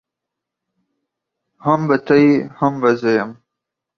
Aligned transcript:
هم 1.65 1.81
به 1.87 1.97
ته 2.05 2.15
يې 2.23 2.31
هم 2.59 2.73
به 2.81 2.91
زه 2.99 3.11
يم. 3.17 3.31